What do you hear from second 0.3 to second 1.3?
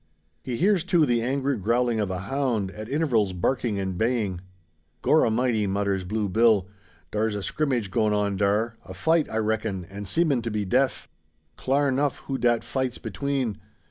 He hears, too, the